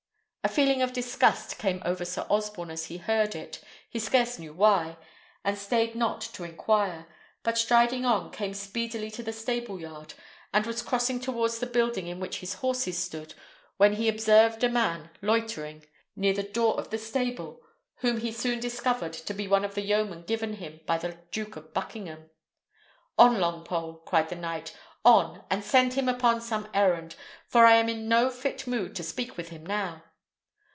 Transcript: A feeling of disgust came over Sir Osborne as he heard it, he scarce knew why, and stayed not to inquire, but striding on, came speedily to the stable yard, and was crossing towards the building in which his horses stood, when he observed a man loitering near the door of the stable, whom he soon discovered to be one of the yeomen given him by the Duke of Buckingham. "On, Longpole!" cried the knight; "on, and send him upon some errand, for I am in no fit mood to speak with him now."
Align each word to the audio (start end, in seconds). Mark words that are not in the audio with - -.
A 0.43 0.49
feeling 0.49 0.81
of 0.81 0.91
disgust 0.91 1.59
came 1.59 1.83
over 1.85 2.03
Sir 2.03 2.25
Osborne 2.27 2.71
as 2.71 2.85
he 2.85 2.97
heard 2.97 3.35
it, 3.35 3.63
he 3.87 3.99
scarce 3.99 4.39
knew 4.39 4.51
why, 4.53 4.97
and 5.45 5.55
stayed 5.55 5.93
not 5.93 6.19
to 6.19 6.43
inquire, 6.43 7.05
but 7.43 7.59
striding 7.59 8.05
on, 8.05 8.31
came 8.31 8.55
speedily 8.55 9.11
to 9.11 9.21
the 9.21 9.31
stable 9.33 9.79
yard, 9.79 10.15
and 10.51 10.65
was 10.65 10.81
crossing 10.81 11.19
towards 11.19 11.59
the 11.59 11.67
building 11.67 12.07
in 12.07 12.19
which 12.19 12.39
his 12.39 12.55
horses 12.55 12.97
stood, 12.97 13.35
when 13.77 13.93
he 13.93 14.09
observed 14.09 14.63
a 14.63 14.67
man 14.67 15.11
loitering 15.21 15.85
near 16.15 16.33
the 16.33 16.41
door 16.43 16.73
of 16.79 16.89
the 16.89 16.97
stable, 16.97 17.61
whom 17.97 18.19
he 18.19 18.31
soon 18.31 18.59
discovered 18.59 19.13
to 19.13 19.35
be 19.35 19.47
one 19.47 19.63
of 19.63 19.75
the 19.75 19.81
yeomen 19.85 20.23
given 20.23 20.53
him 20.53 20.79
by 20.87 20.97
the 20.97 21.19
Duke 21.31 21.55
of 21.55 21.71
Buckingham. 21.71 22.31
"On, 23.17 23.37
Longpole!" 23.37 24.03
cried 24.05 24.29
the 24.29 24.35
knight; 24.35 24.75
"on, 25.05 25.43
and 25.51 25.63
send 25.63 25.93
him 25.93 26.09
upon 26.09 26.41
some 26.41 26.67
errand, 26.73 27.15
for 27.47 27.63
I 27.67 27.75
am 27.75 27.87
in 27.87 28.09
no 28.09 28.31
fit 28.31 28.65
mood 28.65 28.95
to 28.95 29.03
speak 29.03 29.37
with 29.37 29.49
him 29.49 29.63
now." 29.63 30.01